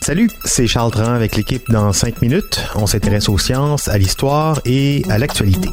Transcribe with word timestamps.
Salut, 0.00 0.30
c'est 0.46 0.66
Charles 0.66 0.92
Tran 0.92 1.12
avec 1.12 1.36
l'équipe 1.36 1.70
dans 1.70 1.92
5 1.92 2.22
minutes. 2.22 2.64
On 2.74 2.86
s'intéresse 2.86 3.28
aux 3.28 3.36
sciences, 3.36 3.86
à 3.86 3.98
l'histoire 3.98 4.62
et 4.64 5.02
à 5.10 5.18
l'actualité. 5.18 5.68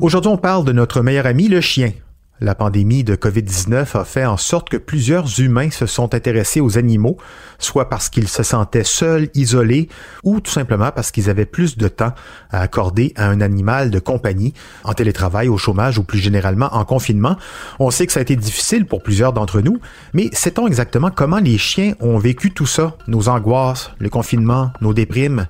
Aujourd'hui, 0.00 0.30
on 0.30 0.38
parle 0.38 0.64
de 0.64 0.72
notre 0.72 1.02
meilleur 1.02 1.26
ami, 1.26 1.48
le 1.48 1.60
chien. 1.60 1.92
La 2.40 2.56
pandémie 2.56 3.04
de 3.04 3.14
COVID-19 3.14 3.96
a 3.96 4.04
fait 4.04 4.26
en 4.26 4.36
sorte 4.36 4.68
que 4.68 4.76
plusieurs 4.76 5.38
humains 5.38 5.70
se 5.70 5.86
sont 5.86 6.14
intéressés 6.14 6.60
aux 6.60 6.76
animaux, 6.76 7.16
soit 7.60 7.88
parce 7.88 8.08
qu'ils 8.08 8.26
se 8.26 8.42
sentaient 8.42 8.82
seuls, 8.82 9.28
isolés, 9.34 9.88
ou 10.24 10.40
tout 10.40 10.50
simplement 10.50 10.90
parce 10.90 11.12
qu'ils 11.12 11.30
avaient 11.30 11.46
plus 11.46 11.78
de 11.78 11.86
temps 11.86 12.12
à 12.50 12.60
accorder 12.60 13.12
à 13.14 13.28
un 13.28 13.40
animal 13.40 13.90
de 13.90 14.00
compagnie, 14.00 14.52
en 14.82 14.94
télétravail, 14.94 15.48
au 15.48 15.56
chômage 15.58 15.98
ou 15.98 16.02
plus 16.02 16.18
généralement 16.18 16.74
en 16.74 16.84
confinement. 16.84 17.36
On 17.78 17.92
sait 17.92 18.04
que 18.04 18.12
ça 18.12 18.18
a 18.18 18.22
été 18.22 18.34
difficile 18.34 18.84
pour 18.84 19.04
plusieurs 19.04 19.32
d'entre 19.32 19.60
nous, 19.60 19.78
mais 20.12 20.28
sait-on 20.32 20.66
exactement 20.66 21.12
comment 21.12 21.38
les 21.38 21.56
chiens 21.56 21.94
ont 22.00 22.18
vécu 22.18 22.50
tout 22.50 22.66
ça, 22.66 22.96
nos 23.06 23.28
angoisses, 23.28 23.92
le 24.00 24.08
confinement, 24.08 24.72
nos 24.80 24.92
déprimes? 24.92 25.46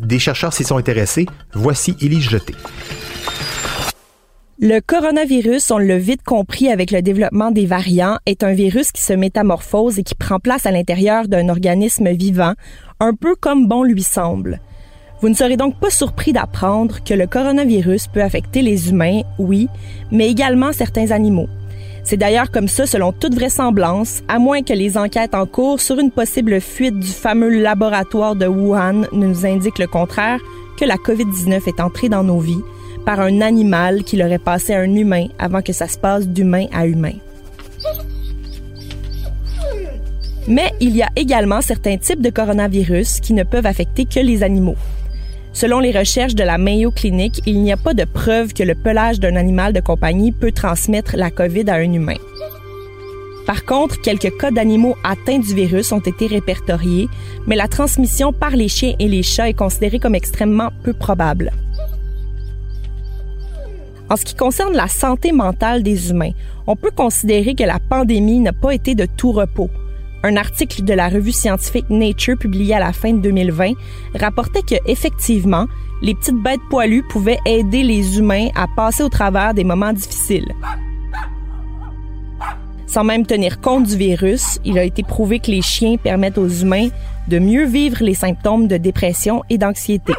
Des 0.00 0.18
chercheurs 0.18 0.54
s'y 0.54 0.64
sont 0.64 0.78
intéressés. 0.78 1.26
Voici 1.52 1.96
Élise 2.00 2.28
Jeté. 2.28 2.54
Le 4.60 4.78
coronavirus, 4.78 5.72
on 5.72 5.78
l'a 5.78 5.98
vite 5.98 6.22
compris 6.22 6.68
avec 6.68 6.92
le 6.92 7.02
développement 7.02 7.50
des 7.50 7.66
variants, 7.66 8.18
est 8.24 8.44
un 8.44 8.52
virus 8.52 8.92
qui 8.92 9.02
se 9.02 9.12
métamorphose 9.12 9.98
et 9.98 10.04
qui 10.04 10.14
prend 10.14 10.38
place 10.38 10.64
à 10.64 10.70
l'intérieur 10.70 11.26
d'un 11.26 11.48
organisme 11.48 12.08
vivant, 12.10 12.52
un 13.00 13.14
peu 13.14 13.34
comme 13.34 13.66
bon 13.66 13.82
lui 13.82 14.04
semble. 14.04 14.60
Vous 15.20 15.28
ne 15.28 15.34
serez 15.34 15.56
donc 15.56 15.80
pas 15.80 15.90
surpris 15.90 16.32
d'apprendre 16.32 17.02
que 17.02 17.14
le 17.14 17.26
coronavirus 17.26 18.06
peut 18.06 18.22
affecter 18.22 18.62
les 18.62 18.90
humains, 18.90 19.22
oui, 19.40 19.66
mais 20.12 20.30
également 20.30 20.72
certains 20.72 21.10
animaux. 21.10 21.48
C'est 22.04 22.16
d'ailleurs 22.16 22.52
comme 22.52 22.68
ça, 22.68 22.86
selon 22.86 23.10
toute 23.10 23.34
vraisemblance, 23.34 24.22
à 24.28 24.38
moins 24.38 24.62
que 24.62 24.72
les 24.72 24.96
enquêtes 24.96 25.34
en 25.34 25.46
cours 25.46 25.80
sur 25.80 25.98
une 25.98 26.12
possible 26.12 26.60
fuite 26.60 27.00
du 27.00 27.10
fameux 27.10 27.60
laboratoire 27.60 28.36
de 28.36 28.46
Wuhan 28.46 29.02
ne 29.10 29.26
nous 29.26 29.46
indiquent 29.46 29.80
le 29.80 29.88
contraire, 29.88 30.38
que 30.78 30.84
la 30.84 30.96
COVID-19 30.96 31.66
est 31.66 31.80
entrée 31.80 32.08
dans 32.08 32.22
nos 32.22 32.38
vies 32.38 32.62
par 33.04 33.20
un 33.20 33.40
animal 33.40 34.02
qui 34.04 34.16
l'aurait 34.16 34.38
passé 34.38 34.74
à 34.74 34.80
un 34.80 34.94
humain 34.94 35.26
avant 35.38 35.62
que 35.62 35.72
ça 35.72 35.88
se 35.88 35.98
passe 35.98 36.28
d'humain 36.28 36.66
à 36.72 36.86
humain. 36.86 37.14
Mais 40.46 40.72
il 40.80 40.94
y 40.94 41.02
a 41.02 41.08
également 41.16 41.62
certains 41.62 41.96
types 41.96 42.20
de 42.20 42.30
coronavirus 42.30 43.20
qui 43.20 43.32
ne 43.32 43.44
peuvent 43.44 43.66
affecter 43.66 44.04
que 44.04 44.20
les 44.20 44.42
animaux. 44.42 44.76
Selon 45.54 45.78
les 45.78 45.96
recherches 45.96 46.34
de 46.34 46.42
la 46.42 46.58
Mayo 46.58 46.90
Clinic, 46.90 47.40
il 47.46 47.62
n'y 47.62 47.72
a 47.72 47.76
pas 47.76 47.94
de 47.94 48.04
preuve 48.04 48.52
que 48.52 48.62
le 48.62 48.74
pelage 48.74 49.20
d'un 49.20 49.36
animal 49.36 49.72
de 49.72 49.80
compagnie 49.80 50.32
peut 50.32 50.52
transmettre 50.52 51.16
la 51.16 51.30
COVID 51.30 51.70
à 51.70 51.76
un 51.76 51.92
humain. 51.92 52.16
Par 53.46 53.64
contre, 53.64 54.00
quelques 54.00 54.36
cas 54.38 54.50
d'animaux 54.50 54.96
atteints 55.04 55.38
du 55.38 55.54
virus 55.54 55.92
ont 55.92 56.00
été 56.00 56.26
répertoriés, 56.26 57.08
mais 57.46 57.56
la 57.56 57.68
transmission 57.68 58.32
par 58.32 58.50
les 58.50 58.68
chiens 58.68 58.94
et 58.98 59.08
les 59.08 59.22
chats 59.22 59.48
est 59.48 59.54
considérée 59.54 59.98
comme 59.98 60.14
extrêmement 60.14 60.70
peu 60.82 60.92
probable. 60.92 61.52
En 64.10 64.16
ce 64.16 64.24
qui 64.24 64.34
concerne 64.34 64.74
la 64.74 64.88
santé 64.88 65.32
mentale 65.32 65.82
des 65.82 66.10
humains, 66.10 66.32
on 66.66 66.76
peut 66.76 66.90
considérer 66.90 67.54
que 67.54 67.64
la 67.64 67.78
pandémie 67.78 68.40
n'a 68.40 68.52
pas 68.52 68.74
été 68.74 68.94
de 68.94 69.06
tout 69.06 69.32
repos. 69.32 69.70
Un 70.22 70.36
article 70.36 70.84
de 70.84 70.94
la 70.94 71.08
revue 71.08 71.32
scientifique 71.32 71.90
Nature 71.90 72.38
publié 72.38 72.74
à 72.74 72.80
la 72.80 72.92
fin 72.92 73.12
de 73.12 73.20
2020 73.20 73.72
rapportait 74.14 74.62
que 74.62 74.76
effectivement, 74.86 75.66
les 76.02 76.14
petites 76.14 76.42
bêtes 76.42 76.60
poilues 76.70 77.02
pouvaient 77.02 77.38
aider 77.46 77.82
les 77.82 78.18
humains 78.18 78.48
à 78.54 78.66
passer 78.74 79.02
au 79.02 79.08
travers 79.08 79.54
des 79.54 79.64
moments 79.64 79.92
difficiles. 79.92 80.52
Sans 82.86 83.04
même 83.04 83.26
tenir 83.26 83.60
compte 83.60 83.86
du 83.86 83.96
virus, 83.96 84.58
il 84.64 84.78
a 84.78 84.84
été 84.84 85.02
prouvé 85.02 85.40
que 85.40 85.50
les 85.50 85.62
chiens 85.62 85.96
permettent 85.96 86.38
aux 86.38 86.48
humains 86.48 86.88
de 87.28 87.38
mieux 87.38 87.64
vivre 87.64 87.98
les 88.00 88.14
symptômes 88.14 88.68
de 88.68 88.76
dépression 88.76 89.42
et 89.50 89.58
d'anxiété. 89.58 90.12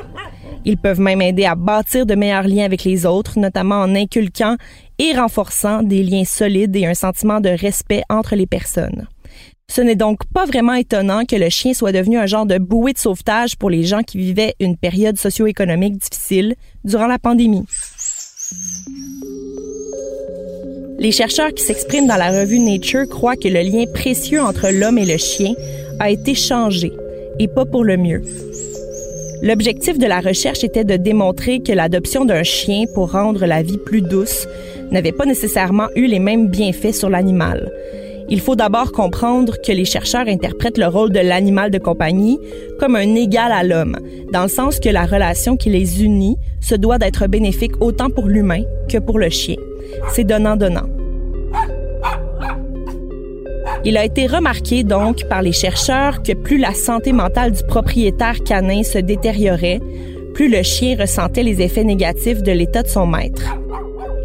Ils 0.66 0.78
peuvent 0.78 1.00
même 1.00 1.22
aider 1.22 1.46
à 1.46 1.56
bâtir 1.56 2.06
de 2.06 2.16
meilleurs 2.16 2.48
liens 2.48 2.66
avec 2.66 2.84
les 2.84 3.06
autres, 3.06 3.38
notamment 3.38 3.82
en 3.82 3.96
inculquant 3.96 4.58
et 4.98 5.14
renforçant 5.14 5.84
des 5.84 6.04
liens 6.04 6.26
solides 6.26 6.76
et 6.76 6.88
un 6.88 6.96
sentiment 6.96 7.40
de 7.40 7.50
respect 7.50 8.02
entre 8.10 8.36
les 8.36 8.48
personnes. 8.48 9.08
Ce 9.68 9.82
n'est 9.82 9.96
donc 9.96 10.20
pas 10.34 10.46
vraiment 10.46 10.74
étonnant 10.74 11.26
que 11.26 11.36
le 11.36 11.50
chien 11.50 11.74
soit 11.74 11.92
devenu 11.92 12.18
un 12.18 12.26
genre 12.26 12.46
de 12.46 12.58
bouée 12.58 12.94
de 12.94 12.98
sauvetage 12.98 13.56
pour 13.58 13.70
les 13.70 13.84
gens 13.84 14.02
qui 14.02 14.18
vivaient 14.18 14.56
une 14.60 14.78
période 14.78 15.18
socio-économique 15.18 15.98
difficile 15.98 16.56
durant 16.84 17.08
la 17.08 17.20
pandémie. 17.20 17.66
Les 20.98 21.12
chercheurs 21.12 21.54
qui 21.54 21.64
s'expriment 21.64 22.08
dans 22.08 22.16
la 22.16 22.32
revue 22.32 22.60
Nature 22.60 23.08
croient 23.10 23.36
que 23.36 23.48
le 23.48 23.62
lien 23.62 23.86
précieux 23.92 24.42
entre 24.42 24.70
l'homme 24.70 24.98
et 24.98 25.06
le 25.06 25.18
chien 25.18 25.54
a 26.00 26.10
été 26.10 26.36
changé, 26.36 26.92
et 27.40 27.48
pas 27.48 27.66
pour 27.66 27.84
le 27.84 27.98
mieux. 27.98 28.24
L'objectif 29.46 30.00
de 30.00 30.08
la 30.08 30.22
recherche 30.22 30.64
était 30.64 30.84
de 30.84 30.96
démontrer 30.96 31.60
que 31.60 31.72
l'adoption 31.72 32.26
d'un 32.26 32.42
chien 32.42 32.86
pour 32.96 33.12
rendre 33.12 33.46
la 33.46 33.62
vie 33.62 33.78
plus 33.78 34.02
douce 34.02 34.48
n'avait 34.90 35.12
pas 35.12 35.28
nécessairement 35.28 35.86
eu 35.96 36.08
les 36.08 36.18
mêmes 36.18 36.48
bienfaits 36.48 36.96
sur 36.96 37.12
l'animal. 37.12 37.72
Il 38.28 38.42
faut 38.42 38.56
d'abord 38.56 38.92
comprendre 38.92 39.54
que 39.62 39.72
les 39.72 39.86
chercheurs 39.86 40.28
interprètent 40.28 40.80
le 40.80 40.88
rôle 40.88 41.12
de 41.12 41.20
l'animal 41.20 41.70
de 41.70 41.78
compagnie 41.78 42.40
comme 42.80 42.96
un 42.96 43.14
égal 43.14 43.52
à 43.52 43.64
l'homme, 43.64 44.00
dans 44.34 44.42
le 44.42 44.50
sens 44.50 44.80
que 44.80 44.90
la 44.90 45.06
relation 45.06 45.58
qui 45.58 45.70
les 45.70 46.04
unit 46.04 46.38
se 46.60 46.74
doit 46.74 46.98
d'être 46.98 47.28
bénéfique 47.28 47.80
autant 47.82 48.10
pour 48.10 48.26
l'humain 48.26 48.64
que 48.90 48.98
pour 48.98 49.20
le 49.20 49.30
chien. 49.30 49.58
C'est 50.12 50.24
donnant-donnant. 50.24 50.95
Il 53.88 53.98
a 53.98 54.04
été 54.04 54.26
remarqué 54.26 54.84
donc 54.84 55.26
par 55.30 55.44
les 55.44 55.52
chercheurs 55.52 56.24
que 56.24 56.34
plus 56.34 56.58
la 56.58 56.74
santé 56.74 57.14
mentale 57.14 57.52
du 57.52 57.62
propriétaire 57.64 58.44
canin 58.44 58.82
se 58.82 58.98
détériorait, 58.98 59.80
plus 60.34 60.50
le 60.50 60.64
chien 60.64 60.98
ressentait 61.00 61.44
les 61.44 61.62
effets 61.62 61.84
négatifs 61.84 62.42
de 62.42 62.52
l'état 62.52 62.82
de 62.82 62.88
son 62.88 63.06
maître. 63.06 63.56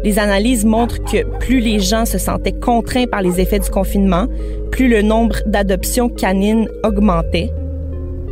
Les 0.03 0.17
analyses 0.17 0.65
montrent 0.65 1.03
que 1.03 1.23
plus 1.37 1.59
les 1.59 1.79
gens 1.79 2.05
se 2.05 2.17
sentaient 2.17 2.59
contraints 2.59 3.05
par 3.05 3.21
les 3.21 3.39
effets 3.39 3.59
du 3.59 3.69
confinement, 3.69 4.25
plus 4.71 4.87
le 4.87 5.03
nombre 5.03 5.35
d'adoptions 5.45 6.09
canines 6.09 6.67
augmentait. 6.83 7.51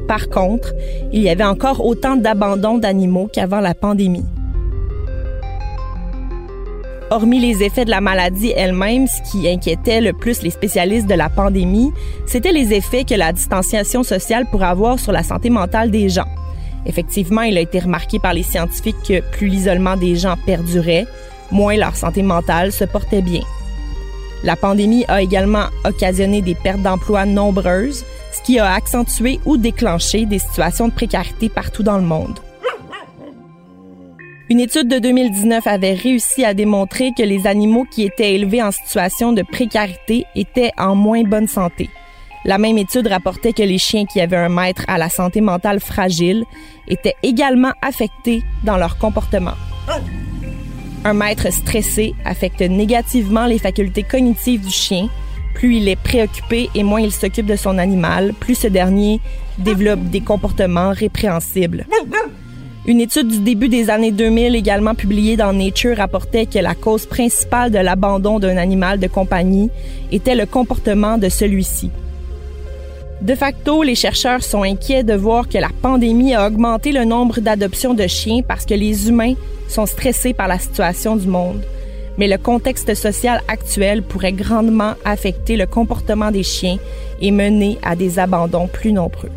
Par 0.07 0.29
contre, 0.29 0.73
il 1.13 1.21
y 1.21 1.29
avait 1.29 1.43
encore 1.43 1.85
autant 1.85 2.15
d'abandons 2.15 2.79
d'animaux 2.79 3.29
qu'avant 3.31 3.59
la 3.59 3.75
pandémie. 3.75 4.25
Hormis 7.11 7.39
les 7.39 7.63
effets 7.63 7.85
de 7.85 7.89
la 7.89 8.01
maladie 8.01 8.53
elle-même, 8.55 9.07
ce 9.07 9.31
qui 9.31 9.49
inquiétait 9.49 9.99
le 9.99 10.13
plus 10.13 10.43
les 10.43 10.51
spécialistes 10.51 11.07
de 11.07 11.15
la 11.15 11.27
pandémie, 11.27 11.91
c'était 12.27 12.51
les 12.51 12.71
effets 12.71 13.03
que 13.03 13.15
la 13.15 13.33
distanciation 13.33 14.03
sociale 14.03 14.45
pourrait 14.45 14.67
avoir 14.67 14.99
sur 14.99 15.11
la 15.11 15.23
santé 15.23 15.49
mentale 15.49 15.89
des 15.89 16.09
gens. 16.09 16.27
Effectivement, 16.85 17.41
il 17.41 17.57
a 17.57 17.61
été 17.61 17.79
remarqué 17.79 18.19
par 18.19 18.33
les 18.33 18.43
scientifiques 18.43 19.01
que 19.07 19.21
plus 19.31 19.47
l'isolement 19.47 19.97
des 19.97 20.15
gens 20.15 20.35
perdurait, 20.45 21.07
moins 21.49 21.77
leur 21.77 21.95
santé 21.95 22.21
mentale 22.21 22.71
se 22.71 22.83
portait 22.83 23.23
bien. 23.23 23.41
La 24.43 24.55
pandémie 24.55 25.05
a 25.07 25.23
également 25.23 25.65
occasionné 25.85 26.43
des 26.43 26.55
pertes 26.55 26.83
d'emplois 26.83 27.25
nombreuses, 27.25 28.05
ce 28.31 28.41
qui 28.43 28.59
a 28.59 28.71
accentué 28.71 29.39
ou 29.45 29.57
déclenché 29.57 30.27
des 30.27 30.39
situations 30.39 30.87
de 30.87 30.93
précarité 30.93 31.49
partout 31.49 31.81
dans 31.81 31.97
le 31.97 32.03
monde. 32.03 32.39
Une 34.51 34.59
étude 34.59 34.87
de 34.87 34.97
2019 34.97 35.67
avait 35.67 35.93
réussi 35.93 36.43
à 36.43 36.55
démontrer 36.55 37.11
que 37.15 37.21
les 37.21 37.45
animaux 37.45 37.85
qui 37.85 38.01
étaient 38.01 38.33
élevés 38.33 38.63
en 38.63 38.71
situation 38.71 39.31
de 39.31 39.43
précarité 39.43 40.25
étaient 40.33 40.71
en 40.75 40.95
moins 40.95 41.21
bonne 41.21 41.47
santé. 41.47 41.87
La 42.45 42.57
même 42.57 42.79
étude 42.79 43.05
rapportait 43.05 43.53
que 43.53 43.61
les 43.61 43.77
chiens 43.77 44.05
qui 44.05 44.19
avaient 44.19 44.37
un 44.37 44.49
maître 44.49 44.81
à 44.87 44.97
la 44.97 45.09
santé 45.09 45.39
mentale 45.39 45.79
fragile 45.79 46.45
étaient 46.87 47.13
également 47.21 47.73
affectés 47.83 48.41
dans 48.63 48.77
leur 48.77 48.97
comportement. 48.97 49.53
Un 51.05 51.13
maître 51.13 51.53
stressé 51.53 52.15
affecte 52.25 52.61
négativement 52.61 53.45
les 53.45 53.59
facultés 53.59 54.01
cognitives 54.01 54.65
du 54.65 54.71
chien. 54.71 55.09
Plus 55.53 55.75
il 55.75 55.87
est 55.87 55.95
préoccupé 55.95 56.71
et 56.73 56.81
moins 56.81 57.01
il 57.01 57.11
s'occupe 57.11 57.45
de 57.45 57.55
son 57.55 57.77
animal, 57.77 58.33
plus 58.33 58.55
ce 58.55 58.67
dernier 58.67 59.19
développe 59.59 60.05
des 60.05 60.21
comportements 60.21 60.91
répréhensibles. 60.91 61.85
Une 62.89 63.01
étude 63.01 63.27
du 63.27 63.41
début 63.41 63.69
des 63.69 63.91
années 63.91 64.11
2000, 64.11 64.55
également 64.55 64.95
publiée 64.95 65.37
dans 65.37 65.53
Nature, 65.53 65.97
rapportait 65.97 66.47
que 66.47 66.57
la 66.57 66.73
cause 66.73 67.05
principale 67.05 67.69
de 67.69 67.77
l'abandon 67.77 68.39
d'un 68.39 68.57
animal 68.57 68.99
de 68.99 69.05
compagnie 69.05 69.69
était 70.11 70.33
le 70.33 70.47
comportement 70.47 71.19
de 71.19 71.29
celui-ci. 71.29 71.91
De 73.21 73.35
facto, 73.35 73.83
les 73.83 73.93
chercheurs 73.93 74.41
sont 74.41 74.63
inquiets 74.63 75.03
de 75.03 75.13
voir 75.13 75.47
que 75.47 75.59
la 75.59 75.69
pandémie 75.83 76.33
a 76.33 76.47
augmenté 76.47 76.91
le 76.91 77.05
nombre 77.05 77.41
d'adoptions 77.41 77.93
de 77.93 78.07
chiens 78.07 78.41
parce 78.41 78.65
que 78.65 78.73
les 78.73 79.07
humains 79.07 79.35
sont 79.67 79.85
stressés 79.85 80.33
par 80.33 80.47
la 80.47 80.57
situation 80.57 81.15
du 81.15 81.27
monde. 81.27 81.61
Mais 82.17 82.27
le 82.27 82.39
contexte 82.39 82.95
social 82.95 83.43
actuel 83.47 84.01
pourrait 84.01 84.33
grandement 84.33 84.93
affecter 85.05 85.57
le 85.57 85.67
comportement 85.67 86.31
des 86.31 86.41
chiens 86.41 86.79
et 87.21 87.29
mener 87.29 87.77
à 87.83 87.95
des 87.95 88.17
abandons 88.17 88.65
plus 88.65 88.93
nombreux. 88.93 89.29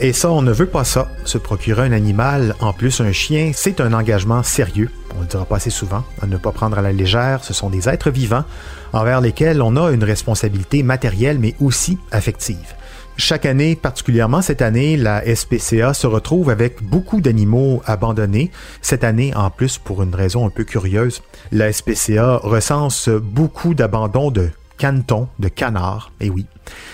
Et 0.00 0.12
ça, 0.12 0.30
on 0.30 0.42
ne 0.42 0.52
veut 0.52 0.66
pas 0.66 0.84
ça. 0.84 1.08
Se 1.24 1.38
procurer 1.38 1.82
un 1.86 1.92
animal, 1.92 2.54
en 2.60 2.72
plus 2.74 3.00
un 3.00 3.12
chien, 3.12 3.52
c'est 3.54 3.80
un 3.80 3.94
engagement 3.94 4.42
sérieux. 4.42 4.90
On 5.16 5.22
le 5.22 5.26
dira 5.26 5.46
pas 5.46 5.56
assez 5.56 5.70
souvent. 5.70 6.04
À 6.20 6.26
ne 6.26 6.36
pas 6.36 6.52
prendre 6.52 6.78
à 6.78 6.82
la 6.82 6.92
légère, 6.92 7.42
ce 7.42 7.54
sont 7.54 7.70
des 7.70 7.88
êtres 7.88 8.10
vivants 8.10 8.44
envers 8.92 9.20
lesquels 9.20 9.62
on 9.62 9.76
a 9.76 9.90
une 9.90 10.04
responsabilité 10.04 10.82
matérielle 10.82 11.38
mais 11.38 11.54
aussi 11.60 11.98
affective. 12.10 12.74
Chaque 13.16 13.46
année, 13.46 13.74
particulièrement 13.74 14.42
cette 14.42 14.62
année, 14.62 14.96
la 14.96 15.22
SPCA 15.34 15.92
se 15.92 16.06
retrouve 16.06 16.50
avec 16.50 16.82
beaucoup 16.82 17.20
d'animaux 17.20 17.82
abandonnés. 17.84 18.52
Cette 18.80 19.02
année, 19.02 19.34
en 19.34 19.50
plus, 19.50 19.78
pour 19.78 20.02
une 20.02 20.14
raison 20.14 20.46
un 20.46 20.50
peu 20.50 20.64
curieuse, 20.64 21.22
la 21.50 21.72
SPCA 21.72 22.36
recense 22.36 23.08
beaucoup 23.08 23.74
d'abandons 23.74 24.30
de 24.30 24.50
canetons, 24.78 25.28
de 25.38 25.48
canards, 25.48 26.12
et 26.20 26.30
oui. 26.30 26.46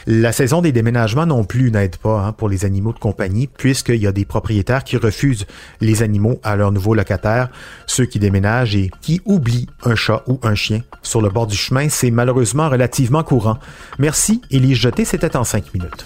La 0.06 0.32
saison 0.32 0.62
des 0.62 0.72
déménagements 0.72 1.26
non 1.26 1.44
plus 1.44 1.70
n'aide 1.70 1.96
pas 1.96 2.26
hein, 2.26 2.32
pour 2.32 2.48
les 2.48 2.64
animaux 2.64 2.92
de 2.92 2.98
compagnie, 2.98 3.46
puisqu'il 3.46 3.96
y 3.96 4.06
a 4.06 4.12
des 4.12 4.24
propriétaires 4.24 4.84
qui 4.84 4.96
refusent 4.96 5.46
les 5.80 6.02
animaux 6.02 6.40
à 6.42 6.56
leurs 6.56 6.72
nouveaux 6.72 6.94
locataires, 6.94 7.50
ceux 7.86 8.06
qui 8.06 8.18
déménagent 8.18 8.76
et 8.76 8.90
qui 9.00 9.20
oublient 9.24 9.68
un 9.84 9.94
chat 9.94 10.22
ou 10.26 10.40
un 10.42 10.54
chien 10.54 10.82
sur 11.02 11.20
le 11.20 11.28
bord 11.28 11.46
du 11.46 11.56
chemin. 11.56 11.88
C'est 11.88 12.10
malheureusement 12.10 12.68
relativement 12.68 13.22
courant. 13.22 13.58
Merci, 13.98 14.40
Élise 14.50 14.78
Jeté, 14.78 15.04
c'était 15.04 15.36
en 15.36 15.44
cinq 15.44 15.72
minutes. 15.74 16.04